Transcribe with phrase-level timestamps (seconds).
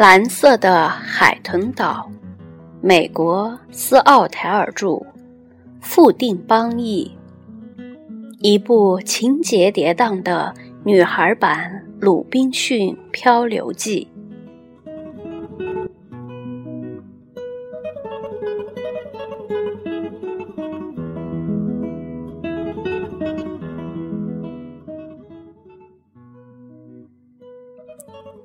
[0.00, 2.10] 蓝色的海豚岛，
[2.80, 4.98] 美国斯奥台尔著，
[5.82, 7.14] 富定邦译，
[8.38, 10.54] 一部情节跌宕的
[10.84, 14.08] 女孩版《鲁滨逊漂流记》。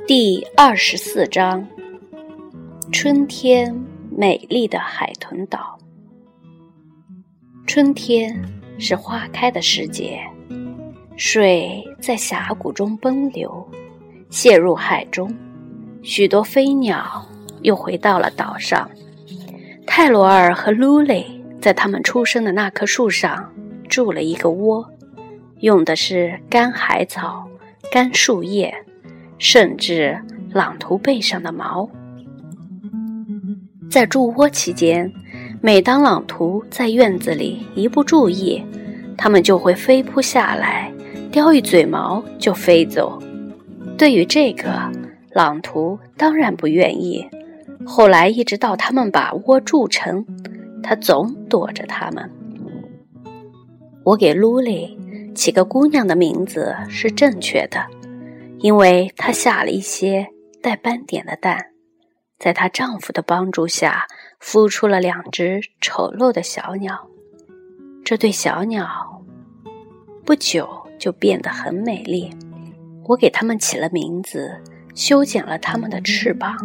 [0.04, 1.68] 第二十四章：
[2.92, 3.76] 春天，
[4.16, 5.80] 美丽的海豚岛。
[7.66, 8.40] 春天
[8.78, 10.20] 是花开的时节，
[11.18, 13.68] 水在峡谷中奔流，
[14.30, 15.36] 泻入海中，
[16.04, 17.28] 许多飞鸟
[17.64, 18.88] 又回到了岛上。
[19.88, 21.26] 泰罗尔和卢雷
[21.60, 23.52] 在他们出生的那棵树上
[23.90, 24.88] 筑了一个窝，
[25.62, 27.50] 用的是干海草、
[27.92, 28.72] 干树叶。
[29.38, 30.18] 甚至
[30.54, 31.90] 朗图背上的毛，
[33.90, 35.12] 在筑窝期间，
[35.62, 38.64] 每当朗图在院子里一不注意，
[39.18, 40.92] 它们就会飞扑下来，
[41.32, 43.22] 叼一嘴毛就飞走。
[43.98, 44.92] 对于这个，
[45.32, 47.26] 朗图当然不愿意。
[47.86, 50.26] 后来一直到他们把窝筑成，
[50.82, 52.30] 他总躲着他们。
[54.04, 54.98] 我给卢莉
[55.36, 57.80] 起个姑娘的名字是正确的。
[58.60, 60.28] 因为她下了一些
[60.62, 61.68] 带斑点的蛋，
[62.40, 64.08] 在她丈夫的帮助下，
[64.42, 67.08] 孵出了两只丑陋的小鸟。
[68.04, 69.24] 这对小鸟
[70.24, 72.30] 不久就变得很美丽。
[73.08, 74.60] 我给它们起了名字，
[74.96, 76.56] 修剪了它们的翅膀。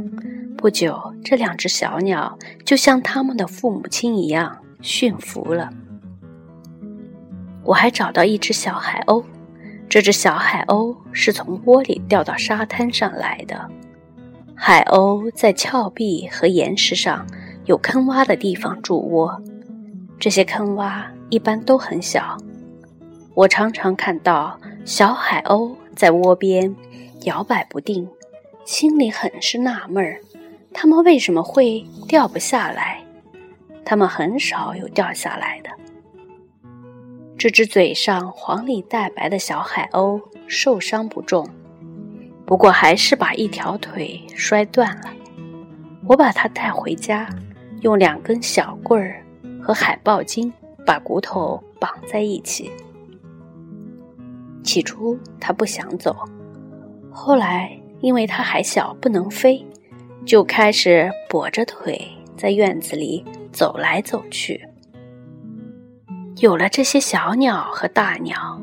[0.57, 5.71] 不久，这两只小鸟就像它们的父母亲一样驯服了。
[7.63, 9.23] 我还找到一只小海鸥。
[9.91, 13.69] 这只小海鸥是从窝里掉到沙滩上来的。
[14.55, 17.27] 海鸥在峭壁和岩石上
[17.65, 19.43] 有坑洼的地方筑窝，
[20.17, 22.37] 这些坑洼一般都很小。
[23.35, 26.73] 我常常看到小海鸥在窝边
[27.23, 28.09] 摇摆不定，
[28.65, 30.21] 心里很是纳闷儿：
[30.73, 33.03] 它们为什么会掉不下来？
[33.85, 35.71] 它们很少有掉下来的。
[37.41, 41.49] 这只嘴上黄里带白的小海鸥受伤不重，
[42.45, 45.05] 不过还是把一条腿摔断了。
[46.07, 47.27] 我把它带回家，
[47.81, 49.25] 用两根小棍儿
[49.59, 50.53] 和海豹筋
[50.85, 52.71] 把骨头绑在一起。
[54.63, 56.15] 起初它不想走，
[57.11, 59.65] 后来因为它还小不能飞，
[60.27, 64.63] 就开始跛着腿在院子里走来走去。
[66.41, 68.59] 有了这些小鸟和大鸟，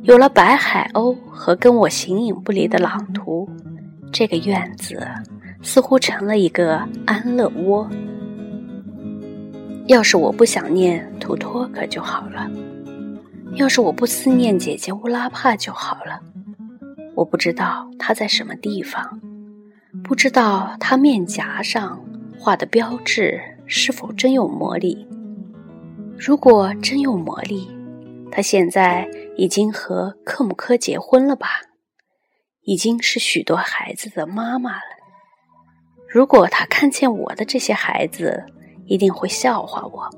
[0.00, 3.46] 有了白海鸥和跟我形影不离的朗图，
[4.10, 5.06] 这个院子
[5.60, 7.86] 似乎成了一个安乐窝。
[9.88, 12.50] 要是我不想念图托克就好了，
[13.56, 16.18] 要是我不思念姐姐乌拉帕就好了。
[17.14, 19.20] 我不知道她在什么地方，
[20.02, 22.02] 不知道她面颊上
[22.38, 25.06] 画的标志是否真有魔力。
[26.18, 27.68] 如果真有魔力，
[28.30, 31.48] 他现在已经和克姆科结婚了吧？
[32.62, 34.82] 已经是许多孩子的妈妈了。
[36.08, 38.44] 如果他看见我的这些孩子，
[38.86, 40.08] 一定会笑话我。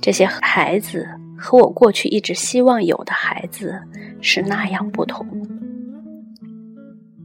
[0.00, 1.06] 这些孩子
[1.36, 3.78] 和我过去一直希望有的孩子
[4.22, 5.26] 是那样不同。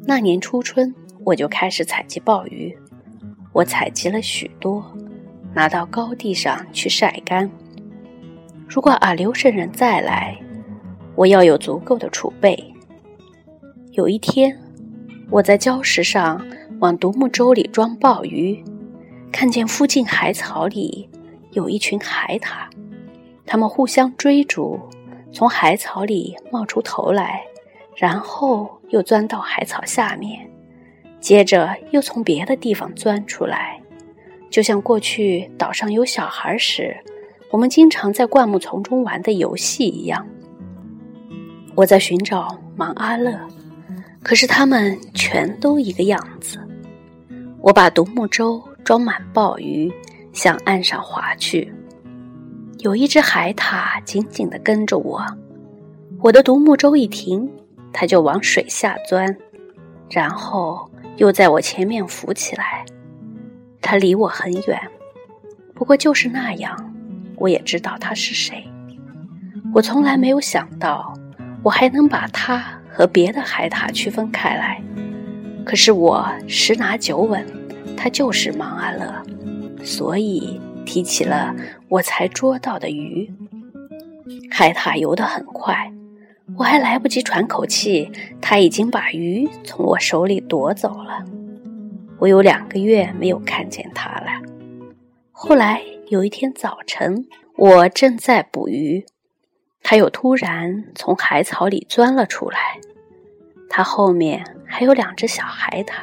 [0.06, 0.94] 那年初春，
[1.24, 2.78] 我就开始采集鲍鱼。
[3.54, 4.84] 我采集了许多，
[5.54, 7.50] 拿到高地上去晒干。
[8.68, 10.38] 如果阿留圣人再来，
[11.16, 12.74] 我要有足够的储备。
[13.92, 14.58] 有一天，
[15.30, 16.46] 我在礁石上
[16.80, 18.62] 往独木舟里装鲍鱼，
[19.32, 21.08] 看见附近海草里
[21.52, 22.68] 有一群海獭，
[23.46, 24.80] 它们互相追逐，
[25.32, 27.44] 从海草里冒出头来，
[27.96, 30.50] 然后又钻到海草下面，
[31.22, 33.80] 接着又从别的地方钻出来，
[34.50, 36.98] 就像过去岛上有小孩时。
[37.56, 40.28] 我们经常在灌木丛中玩的游戏一样。
[41.74, 43.40] 我在寻找芒阿乐，
[44.22, 46.60] 可是他们全都一个样子。
[47.62, 49.90] 我把独木舟装满鲍鱼，
[50.34, 51.74] 向岸上划去。
[52.80, 55.26] 有一只海獭紧紧地跟着我，
[56.20, 57.50] 我的独木舟一停，
[57.94, 59.34] 它就往水下钻，
[60.10, 62.84] 然后又在我前面浮起来。
[63.82, 64.78] 它离我很远，
[65.74, 66.94] 不过就是那样，
[67.38, 68.66] 我也知道它是谁。
[69.74, 71.14] 我从来没有想到，
[71.64, 74.82] 我还能把它和别的海獭区分开来。
[75.66, 77.46] 可是我十拿九稳，
[77.98, 79.24] 他就是芒阿乐，
[79.84, 80.60] 所以。
[80.88, 81.56] 提起了
[81.90, 83.28] 我才捉到的鱼，
[84.52, 85.92] 海獭游得很快，
[86.56, 91.26] 我还来不及喘口气，它已经把鱼从我手里夺走了。
[92.20, 94.28] 我有两个月没有看见它了。
[95.38, 97.28] 后来有一天早晨，
[97.58, 99.06] 我正在捕鱼，
[99.84, 102.80] 它又突然从海草里钻了出来。
[103.70, 105.96] 它后面还有两只小海獭，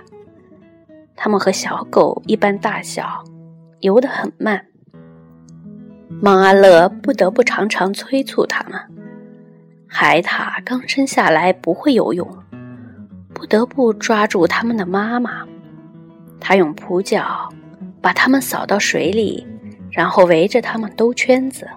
[1.17, 3.25] 它们和小狗一般大小，
[3.81, 4.67] 游得很慢。
[6.21, 8.79] 芒阿乐不得不常常催促他们。
[9.87, 12.29] 海獭刚生下来不会游泳，
[13.33, 15.49] 不得不抓住它们的妈妈。
[16.39, 17.49] 它用蹼脚
[18.03, 19.47] 把它们扫到水里，
[19.91, 21.69] 然后围着它们兜圈子，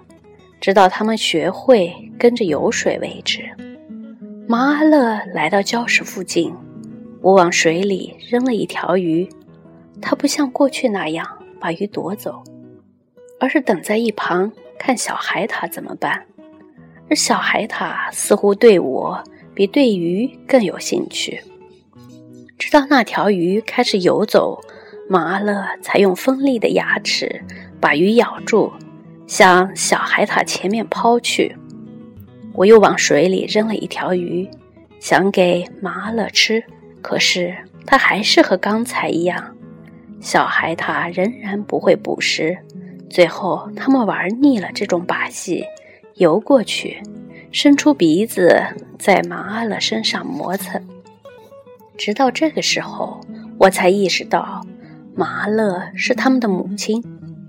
[0.60, 3.44] 直到它们学会跟着游水为止。
[4.48, 6.52] 芒阿乐来到礁石附近，
[7.22, 9.28] 我往水里扔了一条鱼，
[10.02, 11.26] 他不像过去那样
[11.60, 12.42] 把鱼夺走。
[13.38, 16.24] 而是等在一旁看小海獭怎么办，
[17.10, 19.22] 而小海獭似乎对我
[19.54, 21.42] 比对鱼更有兴趣。
[22.56, 24.58] 直到那条鱼开始游走，
[25.08, 27.40] 马勒才用锋利的牙齿
[27.80, 28.72] 把鱼咬住，
[29.26, 31.54] 向小海獭前面抛去。
[32.52, 34.48] 我又往水里扔了一条鱼，
[34.98, 36.64] 想给马勒吃，
[37.02, 37.54] 可是
[37.84, 39.54] 它还是和刚才一样，
[40.20, 42.56] 小海獭仍然不会捕食。
[43.08, 45.64] 最后，他们玩腻了这种把戏，
[46.14, 47.00] 游过去，
[47.52, 48.60] 伸出鼻子
[48.98, 50.82] 在马阿勒身上磨蹭。
[51.96, 53.20] 直到这个时候，
[53.58, 54.60] 我才意识到，
[55.18, 57.02] 马阿乐是他们的母亲，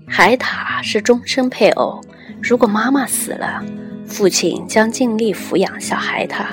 [0.06, 2.00] 海獭是终身配偶。
[2.42, 3.62] 如果妈妈死了，
[4.06, 6.46] 父亲将尽力抚养小海獭。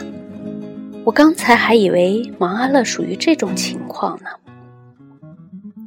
[1.05, 4.29] 我刚才还以为王阿乐属于这种情况呢。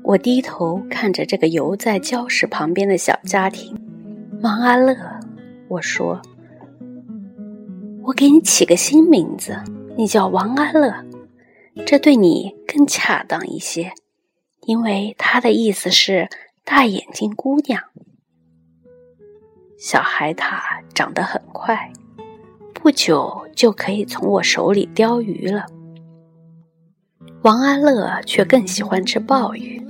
[0.03, 3.77] 我低头看着这个游在礁石旁边的小家庭，
[4.41, 4.97] 王阿乐。
[5.69, 6.23] 我说
[8.03, 9.55] ：“我给你起个新名字，
[9.95, 10.95] 你叫王阿乐，
[11.85, 13.93] 这对你更恰当一些，
[14.69, 16.29] 因为它的意思是
[16.63, 17.83] 大眼睛姑娘。”
[19.81, 20.61] 小海獭
[20.93, 21.91] 长得很快，
[22.75, 25.65] 不久就可以从我手里叼鱼了。
[27.43, 29.83] 王阿乐却更喜欢吃鲍鱼。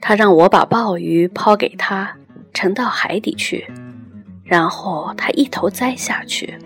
[0.00, 2.16] 他让我把鲍鱼抛给他，
[2.52, 3.66] 沉到海底去，
[4.44, 6.56] 然后他一头栽下去。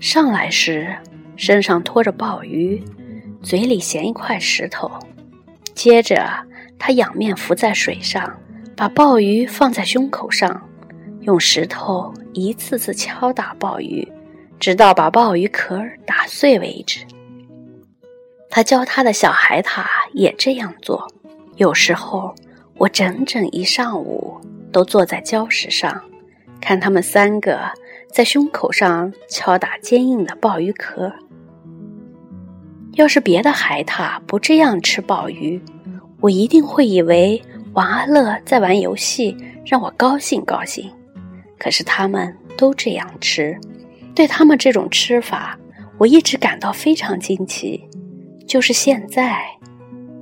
[0.00, 0.94] 上来时，
[1.36, 2.82] 身上拖着鲍鱼，
[3.40, 4.90] 嘴里衔一块石头。
[5.74, 6.28] 接着，
[6.78, 8.38] 他仰面浮在水上，
[8.76, 10.68] 把鲍鱼放在胸口上，
[11.22, 14.06] 用石头一次次敲打鲍鱼，
[14.58, 17.04] 直到把鲍鱼壳打碎为止。
[18.48, 21.06] 他教他的小海獭也这样做。
[21.56, 22.34] 有时候，
[22.76, 24.40] 我整整一上午
[24.72, 26.02] 都坐在礁石上，
[26.60, 27.60] 看他们三个
[28.12, 31.12] 在胸口上敲打坚硬的鲍鱼壳。
[32.94, 35.60] 要是别的海獭不这样吃鲍鱼，
[36.20, 37.42] 我一定会以为
[37.72, 40.90] 王阿乐在玩游戏，让我高兴高兴。
[41.58, 43.58] 可是他们都这样吃，
[44.14, 45.58] 对他们这种吃法，
[45.98, 47.88] 我一直感到非常惊奇，
[48.46, 49.44] 就是现在。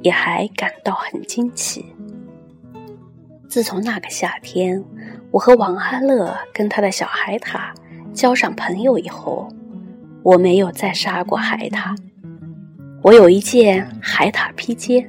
[0.00, 1.84] 也还感到很惊奇。
[3.48, 4.80] 自从那个夏天，
[5.32, 7.72] 我和王阿乐跟他的小海獭
[8.14, 9.48] 交上朋友以后，
[10.22, 11.96] 我没有再杀过海獭。
[13.00, 15.08] 我有一件海獭披肩，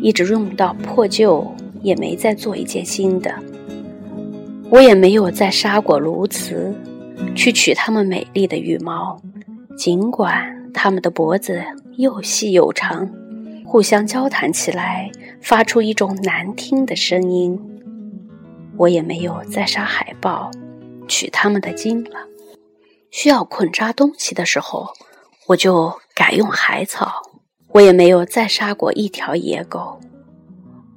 [0.00, 1.46] 一直用到破旧，
[1.82, 3.34] 也没再做一件新的。
[4.70, 6.72] 我也没有再杀过鸬鹚，
[7.34, 9.20] 去取它们美丽的羽毛，
[9.76, 11.62] 尽管它们的脖子
[11.96, 13.08] 又细又长。
[13.64, 17.58] 互相交谈起来，发出一种难听的声音。
[18.76, 20.50] 我也没有再杀海豹，
[21.06, 22.26] 取它们的筋了。
[23.10, 24.88] 需要捆扎东西的时候，
[25.48, 27.10] 我就改用海草。
[27.68, 29.98] 我也没有再杀过一条野狗。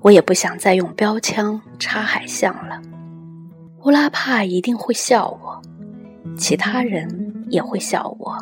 [0.01, 2.81] 我也不想再用标枪插海象了。
[3.85, 5.61] 乌拉帕一定会笑我，
[6.37, 8.35] 其他人也会笑我，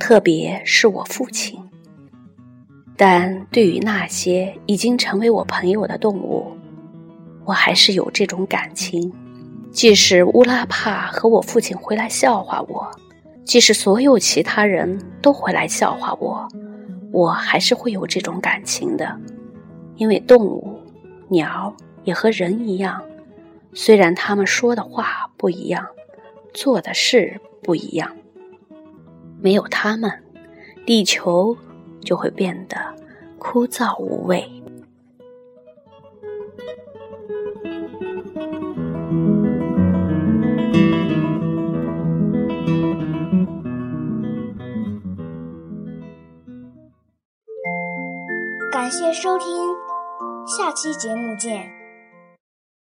[0.00, 1.60] 特别是我父亲。
[2.96, 6.56] 但对于那些已经成为我朋友的动物，
[7.44, 9.12] 我还是有这种感情。
[9.70, 12.90] 即使乌拉帕和我父亲回来笑话我，
[13.48, 16.46] 即使所有其他人都会来笑话我，
[17.10, 19.18] 我还是会有这种感情的。
[19.96, 20.78] 因为动物、
[21.28, 21.74] 鸟
[22.04, 23.02] 也和人一样，
[23.72, 25.86] 虽然他们说的话不一样，
[26.52, 28.14] 做的事不一样，
[29.40, 30.12] 没有他们，
[30.84, 31.56] 地球
[32.02, 32.76] 就会变得
[33.38, 34.46] 枯燥无味。
[48.88, 49.46] 感谢收听，
[50.46, 51.77] 下期节目见。